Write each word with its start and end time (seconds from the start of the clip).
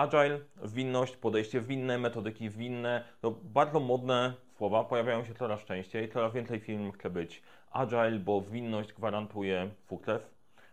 Agile, 0.00 0.40
winność, 0.64 1.16
podejście 1.16 1.60
winne, 1.60 1.98
metodyki 1.98 2.50
winne, 2.50 3.04
to 3.20 3.30
bardzo 3.30 3.80
modne 3.80 4.34
słowa, 4.56 4.84
pojawiają 4.84 5.24
się 5.24 5.34
coraz 5.34 5.64
częściej, 5.64 6.08
coraz 6.08 6.32
więcej 6.32 6.60
firm 6.60 6.92
chce 6.92 7.10
być 7.10 7.42
Agile, 7.70 8.18
bo 8.18 8.40
winność 8.40 8.92
gwarantuje 8.92 9.70
sukces. 9.88 10.22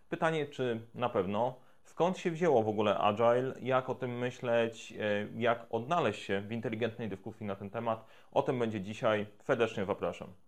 Pytanie, 0.09 0.45
czy 0.45 0.81
na 0.95 1.09
pewno, 1.09 1.55
skąd 1.83 2.17
się 2.17 2.31
wzięło 2.31 2.63
w 2.63 2.69
ogóle 2.69 2.97
Agile, 2.97 3.53
jak 3.61 3.89
o 3.89 3.95
tym 3.95 4.17
myśleć, 4.17 4.93
e, 4.99 5.27
jak 5.35 5.65
odnaleźć 5.69 6.23
się 6.23 6.41
w 6.41 6.51
inteligentnej 6.51 7.09
dyskusji 7.09 7.45
na 7.45 7.55
ten 7.55 7.69
temat, 7.69 8.05
o 8.31 8.41
tym 8.41 8.59
będzie 8.59 8.81
dzisiaj. 8.81 9.25
Serdecznie 9.43 9.85
zapraszam. 9.85 10.46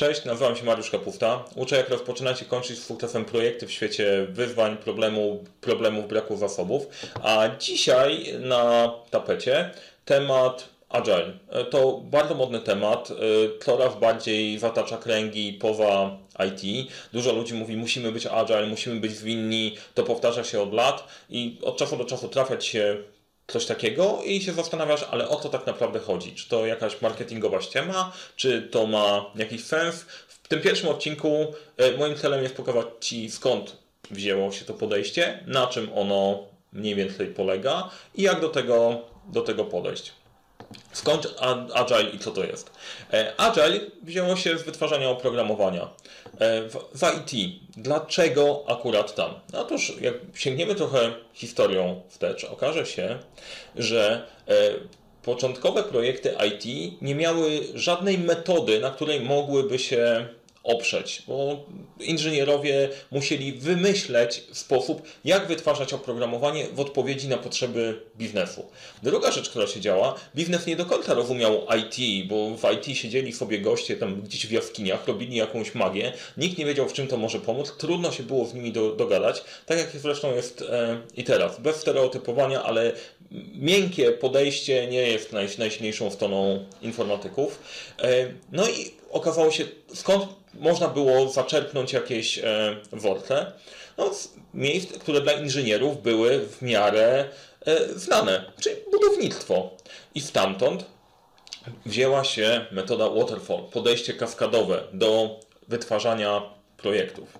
Cześć, 0.00 0.24
nazywam 0.24 0.56
się 0.56 0.64
Mariusz 0.64 0.90
Kapufta. 0.90 1.44
Uczę 1.54 1.76
jak 1.76 1.88
rozpoczynać 1.88 2.42
i 2.42 2.44
kończyć 2.44 2.78
z 2.78 2.86
sukcesem 2.86 3.24
projekty 3.24 3.66
w 3.66 3.72
świecie 3.72 4.26
wyzwań, 4.28 4.76
problemu, 4.76 5.44
problemów, 5.60 6.08
braku 6.08 6.36
zasobów. 6.36 6.86
A 7.22 7.48
dzisiaj 7.58 8.34
na 8.38 8.94
tapecie 9.10 9.70
temat 10.04 10.68
Agile. 10.88 11.32
To 11.70 12.00
bardzo 12.04 12.34
modny 12.34 12.60
temat, 12.60 13.08
coraz 13.64 13.98
bardziej 13.98 14.58
zatacza 14.58 14.96
kręgi 14.96 15.52
poza 15.52 16.16
IT. 16.48 16.90
Dużo 17.12 17.32
ludzi 17.32 17.54
mówi, 17.54 17.76
musimy 17.76 18.12
być 18.12 18.26
Agile, 18.26 18.66
musimy 18.66 19.00
być 19.00 19.12
zwinni, 19.12 19.76
to 19.94 20.02
powtarza 20.02 20.44
się 20.44 20.60
od 20.60 20.72
lat 20.72 21.04
i 21.30 21.58
od 21.62 21.76
czasu 21.76 21.96
do 21.96 22.04
czasu 22.04 22.28
trafiać 22.28 22.66
się 22.66 22.96
coś 23.52 23.66
takiego 23.66 24.18
i 24.24 24.42
się 24.42 24.52
zastanawiasz, 24.52 25.06
ale 25.10 25.28
o 25.28 25.36
co 25.36 25.48
tak 25.48 25.66
naprawdę 25.66 25.98
chodzi? 25.98 26.34
Czy 26.34 26.48
to 26.48 26.66
jakaś 26.66 27.00
marketingowa 27.02 27.60
ściema, 27.60 28.12
czy 28.36 28.62
to 28.62 28.86
ma 28.86 29.30
jakiś 29.34 29.64
sens? 29.64 30.06
W 30.28 30.48
tym 30.48 30.60
pierwszym 30.60 30.88
odcinku 30.88 31.46
e, 31.76 31.96
moim 31.96 32.16
celem 32.16 32.42
jest 32.42 32.56
pokazać 32.56 32.86
Ci 33.00 33.30
skąd 33.30 33.76
wzięło 34.10 34.52
się 34.52 34.64
to 34.64 34.74
podejście, 34.74 35.44
na 35.46 35.66
czym 35.66 35.90
ono 35.94 36.38
mniej 36.72 36.94
więcej 36.94 37.26
polega 37.26 37.90
i 38.14 38.22
jak 38.22 38.40
do 38.40 38.48
tego, 38.48 39.00
do 39.28 39.40
tego 39.40 39.64
podejść. 39.64 40.12
Skąd 40.92 41.34
Agile 41.74 42.10
i 42.10 42.18
co 42.18 42.30
to 42.30 42.44
jest? 42.44 42.70
E, 43.12 43.34
Agile 43.36 43.80
wzięło 44.02 44.36
się 44.36 44.58
z 44.58 44.62
wytwarzania 44.62 45.10
oprogramowania 45.10 45.88
e, 46.38 46.62
w, 46.68 47.02
IT. 47.18 47.54
Dlaczego 47.76 48.64
akurat 48.66 49.14
tam? 49.14 49.34
No 49.52 49.60
otóż, 49.60 49.92
jak 50.00 50.14
sięgniemy 50.34 50.74
trochę 50.74 51.12
historią 51.34 52.02
wstecz, 52.08 52.44
okaże 52.44 52.86
się, 52.86 53.18
że 53.76 54.26
e, 54.48 54.54
początkowe 55.22 55.82
projekty 55.82 56.34
IT 56.48 56.92
nie 57.02 57.14
miały 57.14 57.60
żadnej 57.74 58.18
metody, 58.18 58.80
na 58.80 58.90
której 58.90 59.20
mogłyby 59.20 59.78
się 59.78 60.28
oprzeć, 60.64 61.22
bo 61.26 61.64
inżynierowie 62.00 62.88
musieli 63.10 63.52
wymyśleć 63.52 64.42
sposób, 64.52 65.02
jak 65.24 65.46
wytwarzać 65.46 65.92
oprogramowanie 65.92 66.66
w 66.72 66.80
odpowiedzi 66.80 67.28
na 67.28 67.38
potrzeby 67.38 68.02
biznesu. 68.16 68.66
Druga 69.02 69.32
rzecz, 69.32 69.50
która 69.50 69.66
się 69.66 69.80
działa, 69.80 70.14
biznes 70.36 70.66
nie 70.66 70.76
do 70.76 70.86
końca 70.86 71.14
rozumiał 71.14 71.66
IT, 71.78 72.28
bo 72.28 72.56
w 72.56 72.72
IT 72.72 72.98
siedzieli 72.98 73.32
sobie 73.32 73.60
goście 73.60 73.96
tam 73.96 74.22
gdzieś 74.22 74.46
w 74.46 74.50
jaskiniach, 74.50 75.08
robili 75.08 75.36
jakąś 75.36 75.74
magię, 75.74 76.12
nikt 76.36 76.58
nie 76.58 76.64
wiedział 76.64 76.88
w 76.88 76.92
czym 76.92 77.06
to 77.06 77.16
może 77.16 77.40
pomóc, 77.40 77.74
trudno 77.78 78.12
się 78.12 78.22
było 78.22 78.46
z 78.46 78.54
nimi 78.54 78.72
do, 78.72 78.92
dogadać, 78.92 79.44
tak 79.66 79.78
jak 79.78 79.90
zresztą 79.90 80.34
jest 80.34 80.62
e, 80.62 81.00
i 81.16 81.24
teraz, 81.24 81.60
bez 81.60 81.76
stereotypowania, 81.76 82.62
ale 82.62 82.92
miękkie 83.54 84.12
podejście 84.12 84.86
nie 84.86 85.02
jest 85.02 85.32
naj, 85.32 85.48
najsilniejszą 85.58 86.10
stroną 86.10 86.64
informatyków. 86.82 87.60
E, 88.02 88.26
no 88.52 88.68
i 88.68 88.99
okazało 89.10 89.50
się, 89.50 89.64
skąd 89.94 90.24
można 90.54 90.88
było 90.88 91.28
zaczerpnąć 91.28 91.92
jakieś 91.92 92.38
e? 92.38 93.52
No, 93.98 94.10
miejsc, 94.54 94.98
które 94.98 95.20
dla 95.20 95.32
inżynierów 95.32 96.02
były 96.02 96.46
w 96.46 96.62
miarę 96.62 97.28
e, 97.66 97.88
znane, 97.88 98.44
czyli 98.60 98.76
budownictwo. 98.90 99.70
I 100.14 100.20
stamtąd 100.20 100.84
wzięła 101.86 102.24
się 102.24 102.66
metoda 102.72 103.10
waterfall, 103.10 103.62
podejście 103.72 104.14
kaskadowe 104.14 104.82
do 104.92 105.40
wytwarzania 105.68 106.42
projektów. 106.76 107.38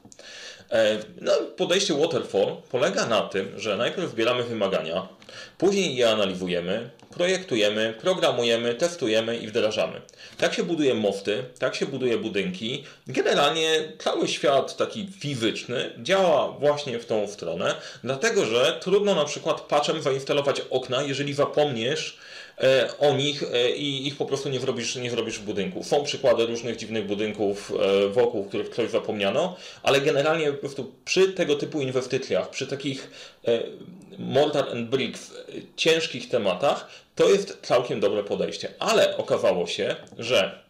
E, 0.73 0.99
no, 1.21 1.33
podejście 1.57 1.95
waterfall 1.95 2.57
polega 2.71 3.07
na 3.07 3.23
tym, 3.23 3.53
że 3.57 3.77
najpierw 3.77 4.11
zbieramy 4.11 4.43
wymagania, 4.43 5.09
później 5.59 5.97
je 5.97 6.11
analizujemy, 6.11 6.91
projektujemy, 7.11 7.95
programujemy, 8.01 8.75
testujemy 8.75 9.37
i 9.37 9.47
wdrażamy. 9.47 10.01
Tak 10.39 10.55
się 10.55 10.63
buduje 10.63 10.95
mosty, 10.95 11.45
tak 11.59 11.75
się 11.75 11.87
buduje 11.87 12.19
budynki. 12.19 12.85
Generalnie 13.07 13.93
cały 13.99 14.29
świat 14.29 14.77
taki 14.77 15.09
fizyczny 15.21 15.91
działa 16.03 16.49
właśnie 16.49 16.99
w 16.99 17.07
tą 17.07 17.29
stronę, 17.29 17.75
dlatego 18.05 18.45
że 18.45 18.79
trudno 18.81 19.15
na 19.15 19.25
przykład 19.25 19.61
patchem 19.61 20.03
zainstalować 20.03 20.63
okna, 20.71 21.03
jeżeli 21.03 21.35
zapomniesz 21.35 22.19
o 22.99 23.15
nich 23.15 23.43
e, 23.43 23.71
i 23.71 24.07
ich 24.07 24.17
po 24.17 24.27
prostu 24.27 24.49
nie 24.49 24.61
zrobisz, 24.61 24.97
nie 24.97 25.11
zrobisz 25.11 25.39
w 25.39 25.45
budynku. 25.45 25.85
Są 25.85 26.05
przykłady 26.05 26.47
różnych 26.47 26.77
dziwnych 26.77 27.07
budynków 27.07 27.73
e, 27.73 28.09
wokół, 28.09 28.45
których 28.45 28.71
ktoś 28.71 28.91
zapomniano, 28.91 29.57
ale 29.83 30.01
generalnie 30.01 30.53
po 30.53 30.59
prostu 30.59 30.93
przy 31.05 31.33
tego 31.33 31.55
typu 31.55 31.81
inwestycjach, 31.81 32.51
przy 32.51 32.67
takich 32.67 33.11
mortar 34.19 34.69
and 34.69 34.89
bricks, 34.89 35.35
ciężkich 35.77 36.29
tematach, 36.29 36.89
to 37.15 37.31
jest 37.31 37.59
całkiem 37.63 38.01
dobre 38.01 38.25
podejście. 38.25 38.69
Ale 38.79 39.17
okazało 39.17 39.67
się, 39.67 39.97
że 40.19 40.70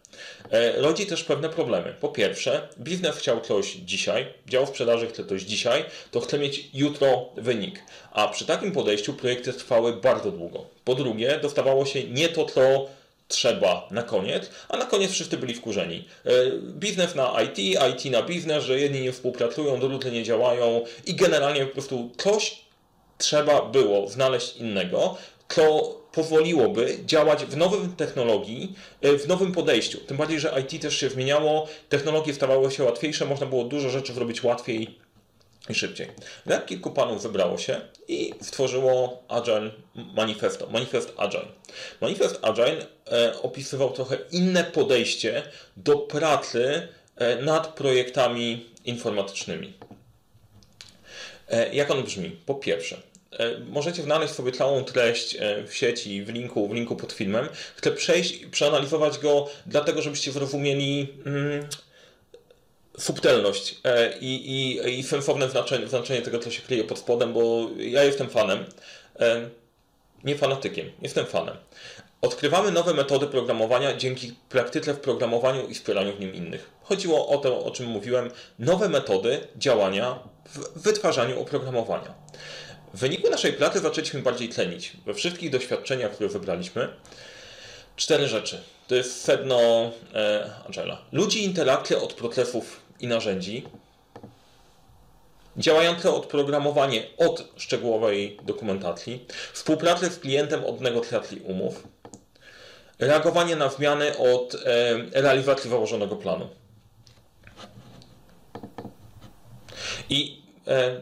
rodzi 0.77 1.05
też 1.05 1.23
pewne 1.23 1.49
problemy. 1.49 1.95
Po 1.99 2.09
pierwsze, 2.09 2.67
biznes 2.79 3.15
chciał 3.15 3.41
coś 3.41 3.71
dzisiaj, 3.71 4.25
dział 4.47 4.67
sprzedaży 4.67 5.07
chce 5.07 5.25
coś 5.25 5.41
dzisiaj, 5.41 5.85
to 6.11 6.19
chce 6.19 6.39
mieć 6.39 6.69
jutro 6.73 7.29
wynik. 7.37 7.83
A 8.11 8.27
przy 8.27 8.45
takim 8.45 8.71
podejściu 8.71 9.13
projekty 9.13 9.53
trwały 9.53 9.93
bardzo 9.93 10.31
długo. 10.31 10.65
Po 10.83 10.95
drugie, 10.95 11.39
dostawało 11.41 11.85
się 11.85 12.03
nie 12.03 12.29
to, 12.29 12.45
co 12.45 12.87
trzeba 13.27 13.87
na 13.91 14.03
koniec, 14.03 14.49
a 14.69 14.77
na 14.77 14.85
koniec 14.85 15.11
wszyscy 15.11 15.37
byli 15.37 15.53
wkurzeni. 15.53 16.07
E, 16.25 16.31
biznes 16.61 17.15
na 17.15 17.41
IT, 17.41 17.57
IT 17.59 18.11
na 18.11 18.21
biznes, 18.23 18.63
że 18.63 18.79
jedni 18.79 19.01
nie 19.01 19.11
współpracują, 19.11 19.79
drudzy 19.79 20.11
nie 20.11 20.23
działają 20.23 20.85
i 21.05 21.15
generalnie 21.15 21.65
po 21.65 21.73
prostu 21.73 22.11
coś 22.17 22.61
trzeba 23.17 23.61
było 23.61 24.07
znaleźć 24.07 24.57
innego, 24.57 25.17
co 25.49 26.00
pozwoliłoby 26.11 26.99
działać 27.05 27.45
w 27.45 27.57
nowym 27.57 27.95
technologii, 27.95 28.75
e, 29.01 29.17
w 29.17 29.27
nowym 29.27 29.51
podejściu. 29.51 29.97
Tym 29.97 30.17
bardziej, 30.17 30.39
że 30.39 30.61
IT 30.61 30.81
też 30.81 30.97
się 30.97 31.09
zmieniało, 31.09 31.67
technologie 31.89 32.33
stawały 32.33 32.71
się 32.71 32.83
łatwiejsze, 32.83 33.25
można 33.25 33.45
było 33.47 33.63
dużo 33.63 33.89
rzeczy 33.89 34.13
zrobić 34.13 34.43
łatwiej 34.43 34.97
i 35.69 35.73
szybciej. 35.73 36.07
Jak 36.45 36.65
kilku 36.65 36.91
panów 36.91 37.23
wybrało 37.23 37.57
się 37.57 37.81
i 38.07 38.33
stworzyło 38.41 39.23
Agile 39.27 39.71
Manifesto, 39.95 40.67
Manifest 40.67 41.13
Agile. 41.17 41.45
Manifest 42.01 42.39
Agile 42.41 42.85
e, 43.11 43.41
opisywał 43.41 43.91
trochę 43.91 44.17
inne 44.31 44.63
podejście 44.63 45.43
do 45.77 45.97
pracy 45.97 46.87
e, 47.15 47.35
nad 47.35 47.67
projektami 47.67 48.65
informatycznymi. 48.85 49.73
Jak 51.73 51.91
on 51.91 52.03
brzmi? 52.03 52.37
Po 52.45 52.55
pierwsze, 52.55 53.01
możecie 53.69 54.03
znaleźć 54.03 54.33
sobie 54.33 54.51
całą 54.51 54.83
treść 54.83 55.35
e, 55.39 55.63
w 55.67 55.75
sieci, 55.75 56.23
w 56.23 56.29
linku, 56.29 56.67
w 56.67 56.73
linku 56.73 56.95
pod 56.95 57.13
filmem. 57.13 57.49
Chcę 57.75 57.91
przejść 57.91 58.41
i 58.41 58.47
przeanalizować 58.47 59.17
go, 59.17 59.49
dlatego 59.65 60.01
żebyście 60.01 60.31
zrozumieli 60.31 61.07
mm, 61.25 61.67
subtelność 62.97 63.75
e, 63.83 64.17
i, 64.19 64.51
i, 64.51 64.99
i 64.99 65.03
sensowne 65.03 65.49
znaczenie, 65.49 65.87
znaczenie 65.87 66.21
tego, 66.21 66.39
co 66.39 66.51
się 66.51 66.61
kryje 66.61 66.83
pod 66.83 66.99
spodem, 66.99 67.33
bo 67.33 67.69
ja 67.77 68.03
jestem 68.03 68.29
fanem. 68.29 68.65
Nie 70.23 70.35
fanatykiem, 70.35 70.91
jestem 71.01 71.25
fanem. 71.25 71.57
Odkrywamy 72.21 72.71
nowe 72.71 72.93
metody 72.93 73.27
programowania 73.27 73.97
dzięki 73.97 74.33
praktyce 74.49 74.93
w 74.93 74.99
programowaniu 74.99 75.67
i 75.67 75.73
wspieraniu 75.73 76.15
w 76.15 76.19
nim 76.19 76.33
innych. 76.33 76.69
Chodziło 76.83 77.27
o 77.27 77.37
to, 77.37 77.65
o 77.65 77.71
czym 77.71 77.85
mówiłem, 77.85 78.31
nowe 78.59 78.89
metody 78.89 79.47
działania 79.55 80.19
w 80.45 80.81
wytwarzaniu 80.81 81.41
oprogramowania. 81.41 82.13
W 82.93 82.99
wyniku 82.99 83.29
naszej 83.29 83.53
pracy 83.53 83.79
zaczęliśmy 83.79 84.21
bardziej 84.21 84.49
tlenić. 84.49 84.93
We 85.05 85.13
wszystkich 85.13 85.49
doświadczeniach, 85.49 86.11
które 86.11 86.29
wybraliśmy, 86.29 86.89
cztery 87.95 88.27
rzeczy. 88.27 88.63
To 88.87 88.95
jest 88.95 89.21
sedno 89.21 89.91
e, 90.13 90.49
Angela. 90.65 91.01
Ludzi 91.11 91.43
interakcja 91.43 91.97
od 91.97 92.13
procesów 92.13 92.79
i 92.99 93.07
narzędzi, 93.07 93.63
działające 95.57 96.13
odprogramowanie 96.13 97.03
od 97.17 97.47
szczegółowej 97.57 98.37
dokumentacji, 98.43 99.25
współpracę 99.53 100.09
z 100.09 100.19
klientem 100.19 100.65
od 100.65 100.81
negocjacji 100.81 101.39
umów, 101.39 101.87
reagowanie 102.99 103.55
na 103.55 103.69
zmiany 103.69 104.17
od 104.17 104.55
e, 104.55 105.21
realizacji 105.21 105.69
założonego 105.69 106.15
planu. 106.15 106.49
I 110.09 110.40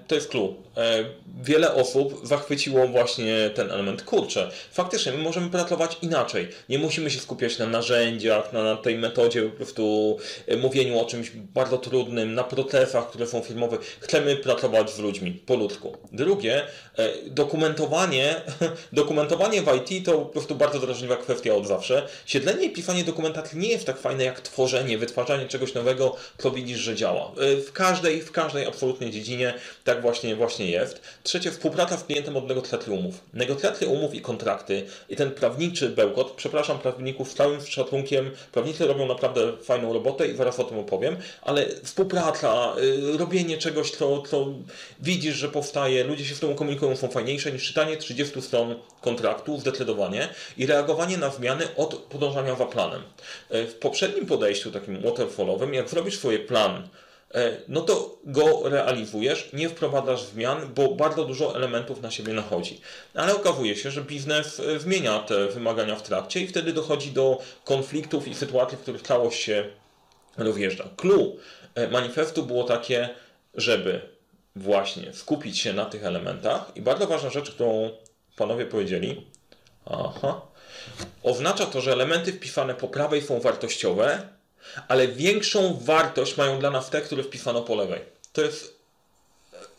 to 0.07 0.15
jest 0.15 0.29
clue. 0.29 0.55
E, 0.77 1.05
wiele 1.41 1.73
osób 1.73 2.27
zachwyciło 2.27 2.87
właśnie 2.87 3.49
ten 3.55 3.71
element. 3.71 4.03
Kurczę, 4.03 4.51
faktycznie 4.71 5.11
my 5.11 5.17
możemy 5.17 5.49
pracować 5.49 5.97
inaczej. 6.01 6.47
Nie 6.69 6.79
musimy 6.79 7.11
się 7.11 7.19
skupiać 7.19 7.57
na 7.57 7.65
narzędziach, 7.65 8.53
na, 8.53 8.75
tej 8.75 8.97
metodzie 8.97 9.41
po 9.41 9.49
prostu 9.49 10.17
e, 10.47 10.57
mówieniu 10.57 10.99
o 10.99 11.05
czymś 11.05 11.31
bardzo 11.35 11.77
trudnym, 11.77 12.33
na 12.33 12.43
procesach, 12.43 13.09
które 13.09 13.27
są 13.27 13.41
firmowe. 13.41 13.77
Chcemy 13.99 14.35
pracować 14.35 14.91
z 14.91 14.99
ludźmi 14.99 15.31
po 15.31 15.55
ludzku. 15.55 15.97
Drugie, 16.11 16.61
dokumentowanie, 17.27 18.41
dokumentowanie 18.93 19.61
w 19.61 19.67
IT 19.75 20.05
to 20.05 20.11
po 20.11 20.25
prostu 20.25 20.55
bardzo 20.55 20.79
drażliwa 20.79 21.17
kwestia 21.17 21.55
od 21.55 21.67
zawsze. 21.67 22.07
Siedlenie 22.25 22.65
i 22.65 22.69
pisanie 22.69 23.03
dokumentacji 23.03 23.59
nie 23.59 23.69
jest 23.69 23.85
tak 23.85 23.99
fajne 23.99 24.23
jak 24.23 24.41
tworzenie, 24.41 24.97
wytwarzanie 24.97 25.47
czegoś 25.47 25.73
nowego, 25.73 26.15
co 26.37 26.51
widzisz, 26.51 26.79
że 26.79 26.95
działa. 26.95 27.31
W 27.67 27.71
każdej, 27.71 28.21
w 28.21 28.31
każdej 28.31 28.65
absolutnie 28.65 29.11
dziedzinie 29.11 29.48
tak 29.83 30.01
właśnie, 30.01 30.35
właśnie 30.35 30.71
jest. 30.71 31.01
Trzecie, 31.23 31.51
współpraca 31.51 31.97
z 31.97 32.03
klientem 32.03 32.37
od 32.37 32.47
negocjacji 32.47 32.91
umów. 32.91 33.15
Negocjacje 33.33 33.87
umów 33.87 34.13
i 34.13 34.21
kontrakty 34.21 34.85
i 35.09 35.15
ten 35.15 35.31
prawniczy 35.31 35.89
bełkot, 35.89 36.31
przepraszam 36.31 36.79
prawników 36.79 37.31
z 37.31 37.35
całym 37.35 37.65
szacunkiem, 37.65 38.31
prawnicy 38.51 38.87
robią 38.87 39.07
naprawdę 39.07 39.57
fajną 39.57 39.93
robotę 39.93 40.27
i 40.27 40.35
zaraz 40.35 40.59
o 40.59 40.63
tym 40.63 40.79
opowiem, 40.79 41.17
ale 41.41 41.65
współpraca, 41.83 42.73
y, 43.13 43.17
robienie 43.17 43.57
czegoś, 43.57 43.91
co, 43.91 44.21
co 44.21 44.47
widzisz, 44.99 45.35
że 45.35 45.49
powstaje, 45.49 46.03
ludzie 46.03 46.25
się 46.25 46.35
z 46.35 46.39
tym 46.39 46.55
komunikują, 46.55 46.95
są 46.95 47.07
fajniejsze 47.07 47.51
niż 47.51 47.67
czytanie 47.67 47.97
30 47.97 48.41
stron 48.41 48.75
kontraktu, 49.01 49.59
zdecydowanie, 49.59 50.29
i 50.57 50.65
reagowanie 50.65 51.17
na 51.17 51.29
zmiany 51.29 51.67
od 51.75 51.95
podążania 51.95 52.55
za 52.55 52.65
planem. 52.65 53.01
Y, 53.53 53.67
w 53.67 53.75
poprzednim 53.75 54.25
podejściu, 54.25 54.71
takim 54.71 55.01
waterfallowym, 55.01 55.73
jak 55.73 55.89
zrobisz 55.89 56.17
swoje 56.17 56.39
plan, 56.39 56.87
no 57.67 57.81
to 57.81 58.17
go 58.23 58.69
realizujesz, 58.69 59.49
nie 59.53 59.69
wprowadzasz 59.69 60.23
zmian, 60.23 60.73
bo 60.75 60.95
bardzo 60.95 61.25
dużo 61.25 61.55
elementów 61.55 62.01
na 62.01 62.11
siebie 62.11 62.33
nachodzi. 62.33 62.81
Ale 63.13 63.35
okazuje 63.35 63.75
się, 63.75 63.91
że 63.91 64.01
biznes 64.01 64.59
e, 64.59 64.79
zmienia 64.79 65.19
te 65.19 65.47
wymagania 65.47 65.95
w 65.95 66.03
trakcie 66.03 66.39
i 66.39 66.47
wtedy 66.47 66.73
dochodzi 66.73 67.11
do 67.11 67.41
konfliktów 67.63 68.27
i 68.27 68.35
sytuacji, 68.35 68.77
w 68.77 68.81
których 68.81 69.01
całość 69.01 69.39
się 69.41 69.65
rozjeżdża. 70.37 70.89
Clue 70.97 71.35
e, 71.75 71.87
manifestu 71.87 72.43
było 72.43 72.63
takie, 72.63 73.09
żeby 73.53 74.01
właśnie 74.55 75.13
skupić 75.13 75.59
się 75.59 75.73
na 75.73 75.85
tych 75.85 76.05
elementach 76.05 76.71
i 76.75 76.81
bardzo 76.81 77.07
ważna 77.07 77.29
rzecz, 77.29 77.51
którą 77.51 77.89
panowie 78.35 78.65
powiedzieli, 78.65 79.27
aha, 79.85 80.41
oznacza 81.23 81.65
to, 81.65 81.81
że 81.81 81.91
elementy 81.91 82.33
wpisane 82.33 82.75
po 82.75 82.87
prawej 82.87 83.21
są 83.21 83.39
wartościowe, 83.39 84.38
ale 84.87 85.07
większą 85.07 85.79
wartość 85.81 86.37
mają 86.37 86.59
dla 86.59 86.71
nas 86.71 86.89
te, 86.89 87.01
które 87.01 87.23
wpisano 87.23 87.61
po 87.61 87.75
lewej. 87.75 88.01
To 88.33 88.41
jest 88.41 88.79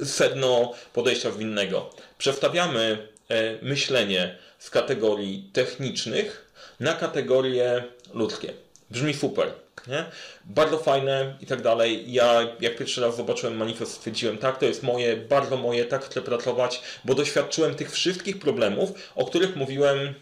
sedno 0.05 0.73
podejścia 0.93 1.31
winnego. 1.31 1.91
Przestawiamy 2.19 3.09
e, 3.29 3.59
myślenie 3.63 4.39
z 4.59 4.71
kategorii 4.71 5.51
technicznych 5.53 6.53
na 6.81 6.93
kategorie 6.93 7.85
ludzkie. 8.15 8.53
Brzmi 8.91 9.15
super. 9.15 9.53
Nie? 9.87 10.05
Bardzo 10.45 10.79
fajne 10.79 11.37
i 11.41 11.47
tak 11.47 11.63
dalej. 11.63 12.13
Ja 12.13 12.57
jak 12.61 12.77
pierwszy 12.77 13.01
raz 13.01 13.17
zobaczyłem 13.17 13.57
manifest, 13.57 13.93
stwierdziłem, 13.93 14.39
tak, 14.39 14.59
to 14.59 14.67
jest 14.67 14.83
moje, 14.83 15.17
bardzo 15.17 15.57
moje, 15.57 15.85
tak 15.85 16.05
chcę 16.05 16.23
pracować, 16.23 16.83
bo 17.05 17.15
doświadczyłem 17.15 17.75
tych 17.75 17.93
wszystkich 17.93 18.39
problemów, 18.39 18.91
o 19.15 19.25
których 19.25 19.57
mówiłem 19.57 20.15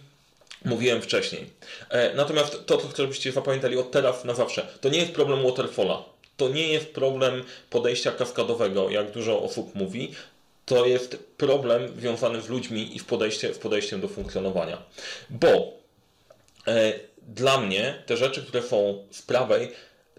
mówiłem 0.65 1.03
wcześniej. 1.03 1.47
E, 1.91 2.15
natomiast 2.15 2.67
to, 2.67 2.79
co 2.79 2.89
chcę, 2.89 3.03
żebyście 3.03 3.33
zapamiętali 3.33 3.77
od 3.77 3.91
teraz 3.91 4.25
na 4.25 4.35
zawsze, 4.35 4.67
to 4.81 4.89
nie 4.89 4.99
jest 4.99 5.13
problem 5.13 5.43
waterfalla. 5.43 6.05
To 6.37 6.49
nie 6.49 6.73
jest 6.73 6.87
problem 6.87 7.45
podejścia 7.71 8.13
kaskadowego, 8.13 8.91
jak 8.91 9.11
dużo 9.11 9.43
osób 9.43 9.75
mówi. 9.75 10.15
To 10.67 10.87
jest 10.87 11.17
problem 11.37 12.01
związany 12.01 12.43
z 12.43 12.49
ludźmi 12.49 12.97
i 12.97 12.99
w, 12.99 13.05
podejście, 13.05 13.55
w 13.55 13.59
podejściem 13.59 14.01
do 14.01 14.09
funkcjonowania. 14.09 14.83
Bo 15.31 15.73
e, 16.67 16.93
dla 17.29 17.61
mnie 17.61 18.03
te 18.07 18.17
rzeczy, 18.17 18.43
które 18.43 18.63
są 18.63 19.05
z 19.11 19.23
prawej, 19.23 19.73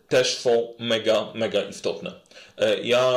też 0.09 0.37
są 0.37 0.73
mega, 0.79 1.27
mega 1.33 1.61
istotne. 1.61 2.11
E, 2.57 2.79
ja, 2.83 3.13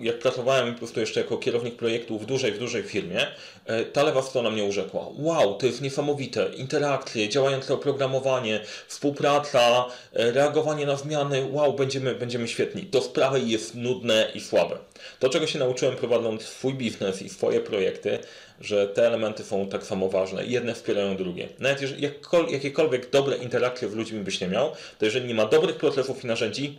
jak 0.00 0.18
pracowałem 0.18 0.72
po 0.72 0.78
prostu 0.78 1.00
jeszcze 1.00 1.20
jako 1.20 1.36
kierownik 1.36 1.76
projektu 1.76 2.18
w 2.18 2.26
dużej, 2.26 2.52
w 2.52 2.58
dużej 2.58 2.82
firmie, 2.82 3.26
e, 3.66 3.84
ta 3.84 4.02
lewa 4.02 4.22
strona 4.22 4.50
mnie 4.50 4.64
urzekła. 4.64 5.06
Wow, 5.18 5.54
to 5.54 5.66
jest 5.66 5.80
niesamowite. 5.80 6.50
Interakcje, 6.56 7.28
działające 7.28 7.74
oprogramowanie, 7.74 8.60
współpraca, 8.88 9.86
e, 10.12 10.32
reagowanie 10.32 10.86
na 10.86 10.96
zmiany. 10.96 11.48
Wow, 11.50 11.72
będziemy, 11.72 12.14
będziemy 12.14 12.48
świetni. 12.48 12.82
To 12.82 13.02
z 13.02 13.08
prawej 13.08 13.50
jest 13.50 13.74
nudne 13.74 14.30
i 14.34 14.40
słabe. 14.40 14.78
To, 15.18 15.28
czego 15.28 15.46
się 15.46 15.58
nauczyłem 15.58 15.96
prowadząc 15.96 16.42
swój 16.42 16.74
biznes 16.74 17.22
i 17.22 17.28
swoje 17.28 17.60
projekty, 17.60 18.18
że 18.60 18.88
te 18.88 19.06
elementy 19.06 19.44
są 19.44 19.68
tak 19.68 19.86
samo 19.86 20.08
ważne. 20.08 20.46
Jedne 20.46 20.74
wspierają 20.74 21.16
drugie. 21.16 21.48
Nawet 21.58 21.80
jeżeli 21.82 22.10
jakiekolwiek 22.50 23.10
dobre 23.10 23.36
interakcje 23.36 23.88
z 23.88 23.94
ludźmi 23.94 24.20
byś 24.20 24.40
nie 24.40 24.48
miał, 24.48 24.72
to 24.98 25.04
jeżeli 25.04 25.28
nie 25.28 25.34
ma 25.34 25.46
dobrych 25.46 25.76
procesów 25.76 26.24
i 26.24 26.26
narzędzi, 26.26 26.78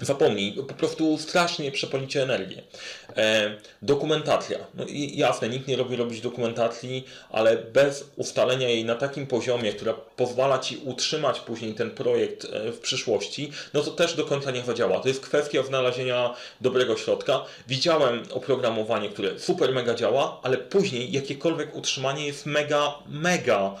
Zapomnij, 0.00 0.52
po 0.52 0.74
prostu 0.74 1.18
strasznie 1.18 1.72
przepalicie 1.72 2.22
energię. 2.22 2.62
E, 3.16 3.50
dokumentacja. 3.82 4.58
No 4.74 4.84
i 4.84 5.16
jasne, 5.16 5.48
nikt 5.48 5.68
nie 5.68 5.76
robi 5.76 5.96
robić 5.96 6.20
dokumentacji, 6.20 7.06
ale 7.30 7.56
bez 7.56 8.10
ustalenia 8.16 8.68
jej 8.68 8.84
na 8.84 8.94
takim 8.94 9.26
poziomie, 9.26 9.72
która 9.72 9.92
pozwala 9.92 10.58
Ci 10.58 10.80
utrzymać 10.84 11.40
później 11.40 11.74
ten 11.74 11.90
projekt 11.90 12.44
e, 12.44 12.72
w 12.72 12.80
przyszłości, 12.80 13.52
no 13.74 13.82
to 13.82 13.90
też 13.90 14.14
do 14.14 14.24
końca 14.24 14.50
nie 14.50 14.62
zadziała. 14.62 15.00
To 15.00 15.08
jest 15.08 15.20
kwestia 15.20 15.62
znalezienia 15.62 16.34
dobrego 16.60 16.96
środka. 16.96 17.44
Widziałem 17.68 18.22
oprogramowanie, 18.32 19.08
które 19.08 19.38
super 19.38 19.72
mega 19.72 19.94
działa, 19.94 20.40
ale 20.42 20.58
później 20.58 21.12
jakiekolwiek 21.12 21.76
utrzymanie 21.76 22.26
jest 22.26 22.46
mega, 22.46 22.94
mega 23.08 23.74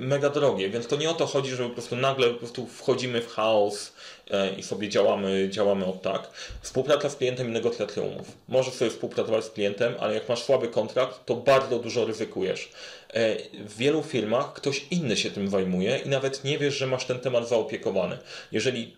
mega 0.00 0.30
drogie, 0.30 0.70
więc 0.70 0.86
to 0.86 0.96
nie 0.96 1.10
o 1.10 1.14
to 1.14 1.26
chodzi, 1.26 1.50
że 1.50 1.64
po 1.64 1.70
prostu 1.70 1.96
nagle 1.96 2.30
po 2.30 2.38
prostu 2.38 2.66
wchodzimy 2.66 3.20
w 3.20 3.28
chaos, 3.28 3.92
E, 4.30 4.54
i 4.54 4.62
sobie 4.62 4.88
działamy, 4.88 5.48
działamy 5.50 5.86
od 5.86 6.02
tak. 6.02 6.30
Współpraca 6.60 7.08
z 7.08 7.16
klientem 7.16 7.48
i 7.48 7.50
negocjacja 7.50 8.02
umów. 8.02 8.32
Możesz 8.48 8.74
sobie 8.74 8.90
współpracować 8.90 9.44
z 9.44 9.50
klientem, 9.50 9.94
ale 10.00 10.14
jak 10.14 10.28
masz 10.28 10.42
słaby 10.42 10.68
kontrakt, 10.68 11.20
to 11.26 11.34
bardzo 11.34 11.78
dużo 11.78 12.04
ryzykujesz. 12.04 12.70
E, 13.14 13.36
w 13.64 13.76
wielu 13.76 14.02
firmach 14.02 14.52
ktoś 14.52 14.86
inny 14.90 15.16
się 15.16 15.30
tym 15.30 15.48
zajmuje 15.48 15.98
i 15.98 16.08
nawet 16.08 16.44
nie 16.44 16.58
wiesz, 16.58 16.74
że 16.74 16.86
masz 16.86 17.04
ten 17.04 17.18
temat 17.18 17.48
zaopiekowany. 17.48 18.18
Jeżeli 18.52 18.96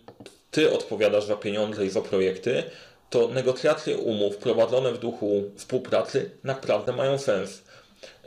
ty 0.51 0.71
odpowiadasz 0.71 1.23
za 1.23 1.35
pieniądze 1.35 1.85
i 1.85 1.89
za 1.89 2.01
projekty, 2.01 2.63
to 3.09 3.27
negocjacje 3.27 3.97
umów 3.97 4.37
prowadzone 4.37 4.91
w 4.91 4.97
duchu 4.97 5.43
współpracy 5.55 6.29
naprawdę 6.43 6.91
mają 6.91 7.17
sens. 7.17 7.61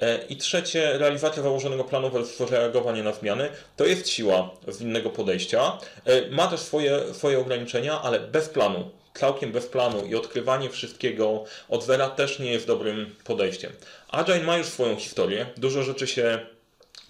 E, 0.01 0.25
I 0.29 0.37
trzecie, 0.37 0.99
realizacja 0.99 1.43
założonego 1.43 1.85
planu 1.85 2.11
versus 2.11 2.51
reagowanie 2.51 3.03
na 3.03 3.13
zmiany. 3.13 3.49
To 3.77 3.87
jest 3.87 4.09
siła 4.09 4.51
innego 4.81 5.11
podejścia. 5.11 5.79
E, 6.05 6.31
ma 6.31 6.47
też 6.47 6.61
swoje, 6.61 7.15
swoje 7.15 7.39
ograniczenia, 7.39 8.03
ale 8.03 8.21
bez 8.21 8.49
planu, 8.49 8.91
całkiem 9.15 9.53
bez 9.53 9.67
planu 9.67 10.07
i 10.07 10.15
odkrywanie 10.15 10.71
wszystkiego 10.71 11.45
od 11.69 11.85
zera 11.85 12.11
też 12.11 12.39
nie 12.39 12.53
jest 12.53 12.67
dobrym 12.67 13.15
podejściem. 13.25 13.73
Agile 14.11 14.43
ma 14.43 14.59
już 14.59 14.67
swoją 14.67 14.97
historię, 14.97 15.47
dużo 15.57 15.83
rzeczy 15.83 16.07
się 16.07 16.39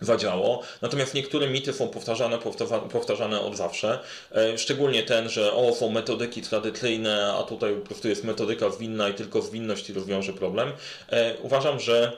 zadziało. 0.01 0.63
Natomiast 0.83 1.15
niektóre 1.15 1.49
mity 1.49 1.73
są 1.73 1.89
powtarzane, 1.89 2.39
powtarzane 2.93 3.41
od 3.41 3.57
zawsze. 3.57 3.99
E, 4.35 4.59
szczególnie 4.59 5.03
ten, 5.03 5.29
że 5.29 5.53
o, 5.53 5.75
są 5.75 5.91
metodyki 5.91 6.43
tradycyjne, 6.43 7.35
a 7.39 7.43
tutaj 7.43 7.75
po 7.75 7.87
prostu 7.87 8.09
jest 8.09 8.25
metodyka 8.25 8.71
zwinna 8.71 9.09
i 9.09 9.15
tylko 9.15 9.43
zwinność 9.43 9.89
rozwiąże 9.89 10.33
problem. 10.33 10.73
Uważam, 11.43 11.81
że 11.81 12.17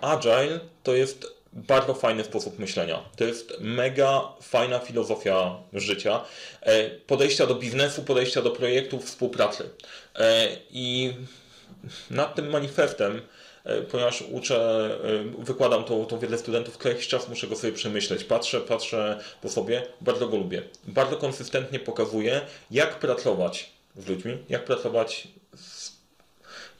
agile 0.00 0.60
to 0.82 0.94
jest 0.94 1.40
bardzo 1.52 1.94
fajny 1.94 2.24
sposób 2.24 2.58
myślenia. 2.58 3.02
To 3.16 3.24
jest 3.24 3.52
mega 3.60 4.22
fajna 4.42 4.78
filozofia 4.78 5.56
życia, 5.72 6.20
e, 6.60 6.90
podejścia 6.90 7.46
do 7.46 7.54
biznesu, 7.54 8.02
podejścia 8.02 8.42
do 8.42 8.50
projektów, 8.50 9.04
współpracy. 9.04 9.70
E, 10.16 10.48
I 10.70 11.14
nad 12.10 12.34
tym 12.34 12.50
manifestem, 12.50 13.20
ponieważ 13.90 14.22
uczę, 14.22 14.90
wykładam 15.38 15.84
tą, 15.84 16.06
tą 16.06 16.18
wiedzę 16.18 16.38
studentów, 16.38 16.78
to 16.78 16.88
jakiś 16.88 17.08
czas 17.08 17.28
muszę 17.28 17.46
go 17.46 17.56
sobie 17.56 17.72
przemyśleć. 17.72 18.24
Patrzę, 18.24 18.60
patrzę 18.60 19.20
po 19.42 19.48
sobie, 19.48 19.82
bardzo 20.00 20.28
go 20.28 20.36
lubię. 20.36 20.62
Bardzo 20.84 21.16
konsystentnie 21.16 21.80
pokazuje, 21.80 22.40
jak 22.70 22.98
pracować 22.98 23.70
z 23.96 24.06
ludźmi, 24.06 24.38
jak 24.48 24.64
pracować 24.64 25.28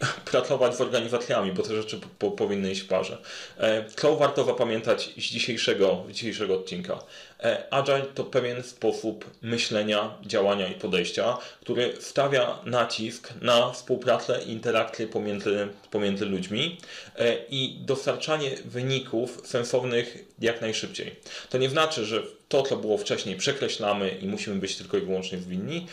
pracować 0.31 0.77
z 0.77 0.81
organizacjami, 0.81 1.53
bo 1.53 1.63
te 1.63 1.75
rzeczy 1.75 2.01
po, 2.19 2.31
powinny 2.31 2.71
iść 2.71 2.81
w 2.81 2.87
parze. 2.87 3.19
E, 3.59 3.85
co 3.97 4.17
warto 4.17 4.45
zapamiętać 4.45 5.11
z 5.17 5.21
dzisiejszego, 5.21 6.05
dzisiejszego 6.11 6.55
odcinka? 6.55 6.99
E, 7.41 7.75
Agile 7.75 8.03
to 8.03 8.25
pewien 8.25 8.63
sposób 8.63 9.31
myślenia, 9.43 10.15
działania 10.27 10.69
i 10.69 10.75
podejścia, 10.75 11.39
który 11.61 11.95
stawia 12.01 12.59
nacisk 12.65 13.29
na 13.41 13.73
współpracę 13.73 14.41
i 14.47 14.51
interakcję 14.53 15.07
pomiędzy, 15.07 15.69
pomiędzy 15.91 16.25
ludźmi 16.25 16.79
e, 17.17 17.37
i 17.51 17.79
dostarczanie 17.81 18.51
wyników 18.65 19.41
sensownych 19.45 20.25
jak 20.39 20.61
najszybciej. 20.61 21.17
To 21.51 21.59
nie 21.59 21.71
znaczy, 21.71 22.05
że 22.05 22.23
to, 22.49 22.63
co 22.63 22.77
było 22.77 22.99
wcześniej, 22.99 23.37
przekreślamy 23.37 24.11
i 24.11 24.27
musimy 24.27 24.57
być 24.57 24.77
tylko 24.77 24.97
i 24.97 25.01
wyłącznie 25.01 25.39
zwinni 25.39 25.87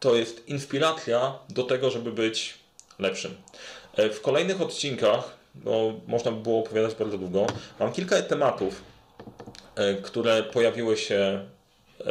to 0.00 0.16
jest 0.16 0.48
inspiracja 0.48 1.38
do 1.48 1.62
tego, 1.62 1.90
żeby 1.90 2.12
być 2.12 2.54
lepszym. 2.98 3.34
E, 3.96 4.10
w 4.10 4.20
kolejnych 4.20 4.60
odcinkach, 4.60 5.36
bo 5.54 5.92
można 6.06 6.30
by 6.32 6.42
było 6.42 6.60
opowiadać 6.60 6.94
bardzo 6.94 7.18
długo, 7.18 7.46
mam 7.80 7.92
kilka 7.92 8.22
tematów, 8.22 8.82
e, 9.74 9.94
które 9.94 10.42
pojawiły 10.42 10.96
się 10.96 11.46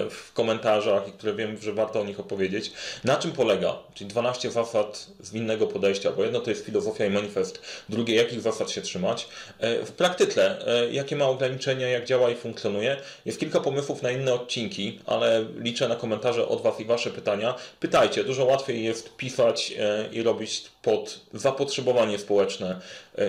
w 0.10 0.34
komentarzach 0.34 1.08
i 1.08 1.12
które 1.12 1.34
wiem, 1.34 1.58
że 1.58 1.74
warto 1.74 2.02
o 2.02 2.06
nich 2.06 2.20
opowiedzieć. 2.20 2.72
Na 3.04 3.16
czym 3.16 3.32
polega? 3.32 3.78
Czyli 3.94 4.10
12 4.10 4.52
zasad 4.52 5.08
zwinnego 5.20 5.68
podejścia, 5.68 6.12
bo 6.12 6.24
jedno 6.24 6.40
to 6.40 6.50
jest 6.50 6.66
filozofia 6.66 7.06
i 7.06 7.10
manifest, 7.10 7.62
drugie 7.90 8.16
jakich 8.16 8.42
zasad 8.42 8.72
się 8.72 8.82
trzymać. 8.82 9.28
E, 9.60 9.86
w 9.86 9.92
praktyce, 9.92 10.68
e, 10.68 10.92
jakie 10.92 11.16
ma 11.16 11.26
ograniczenia, 11.26 11.88
jak 11.88 12.06
działa 12.06 12.30
i 12.30 12.36
funkcjonuje. 12.36 12.98
Jest 13.26 13.40
kilka 13.40 13.60
pomysłów 13.60 14.02
na 14.02 14.12
inne 14.12 14.34
odcinki, 14.34 15.00
ale 15.06 15.46
liczę 15.58 15.88
na 15.88 15.96
komentarze 15.96 16.48
od 16.48 16.62
Was 16.62 16.80
i 16.80 16.86
Wasze 16.86 17.12
pytania. 17.12 17.56
Pytajcie, 17.80 18.24
dużo 18.24 18.46
łatwiej 18.46 18.84
jest 18.84 19.16
pisać 19.16 19.74
e, 19.80 20.10
i 20.12 20.24
robić 20.24 20.64
pod 20.82 21.20
zapotrzebowanie 21.34 22.20
społeczne 22.20 22.80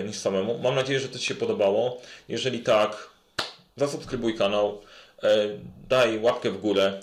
niż 0.05 0.17
samemu. 0.17 0.57
Mam 0.57 0.75
nadzieję, 0.75 0.99
że 0.99 1.09
to 1.09 1.19
Ci 1.19 1.25
się 1.25 1.35
podobało. 1.35 2.01
Jeżeli 2.29 2.59
tak, 2.59 3.09
zasubskrybuj 3.77 4.37
kanał 4.37 4.81
daj 5.89 6.19
łapkę 6.19 6.51
w 6.51 6.61
górę, 6.61 6.99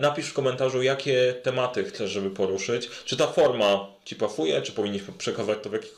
napisz 0.00 0.26
w 0.26 0.32
komentarzu, 0.32 0.82
jakie 0.82 1.34
tematy 1.42 1.84
chcesz, 1.84 2.10
żeby 2.10 2.30
poruszyć. 2.30 2.88
Czy 3.04 3.16
ta 3.16 3.26
forma 3.26 3.86
Ci 4.04 4.16
pasuje, 4.16 4.62
czy 4.62 4.72
powinniśmy 4.72 5.14
przekazać 5.18 5.58
to 5.62 5.70
w 5.70 5.72
jakiś 5.72 5.90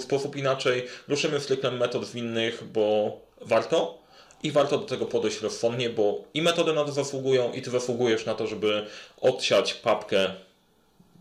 sposób 0.00 0.36
inaczej. 0.36 0.86
Ruszymy 1.08 1.40
cyklem 1.40 1.76
metod 1.76 2.06
zwinnych, 2.06 2.64
bo 2.72 3.16
warto 3.40 3.98
i 4.42 4.50
warto 4.50 4.78
do 4.78 4.86
tego 4.86 5.06
podejść 5.06 5.40
rozsądnie, 5.40 5.90
bo 5.90 6.24
i 6.34 6.42
metody 6.42 6.72
na 6.72 6.84
to 6.84 6.92
zasługują, 6.92 7.52
i 7.52 7.62
Ty 7.62 7.70
zasługujesz 7.70 8.26
na 8.26 8.34
to, 8.34 8.46
żeby 8.46 8.86
odsiać 9.20 9.74
papkę 9.74 10.34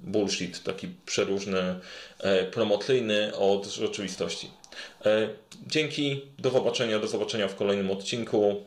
bullshit, 0.04 0.64
taki 0.64 0.88
przeróżny, 1.06 1.80
e, 2.20 2.46
promocyjny 2.46 3.36
od 3.36 3.66
rzeczywistości. 3.66 4.50
E, 5.06 5.30
dzięki, 5.68 6.22
do 6.40 6.50
zobaczenia, 6.50 7.00
do 7.00 7.08
zobaczenia 7.08 7.48
w 7.48 7.56
kolejnym 7.56 7.92
odcinku. 7.92 8.64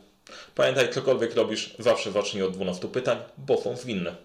Pamiętaj, 0.55 0.89
cokolwiek 0.89 1.35
robisz, 1.35 1.75
zawsze 1.79 2.11
zacznij 2.11 2.43
od 2.43 2.53
12 2.53 2.87
pytań, 2.87 3.17
bo 3.37 3.61
są 3.61 3.77
zwinne. 3.77 4.15